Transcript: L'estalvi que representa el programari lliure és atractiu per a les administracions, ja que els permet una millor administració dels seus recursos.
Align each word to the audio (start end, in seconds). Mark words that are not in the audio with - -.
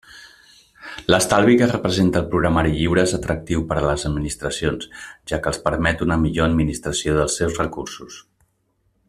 L'estalvi 1.13 1.57
que 1.59 1.67
representa 1.71 2.19
el 2.21 2.25
programari 2.31 2.71
lliure 2.77 3.03
és 3.09 3.13
atractiu 3.17 3.63
per 3.73 3.77
a 3.81 3.85
les 3.89 4.07
administracions, 4.11 4.89
ja 5.33 5.41
que 5.45 5.53
els 5.53 5.63
permet 5.69 6.03
una 6.07 6.19
millor 6.25 6.49
administració 6.53 7.19
dels 7.21 7.39
seus 7.43 7.63
recursos. 7.65 8.19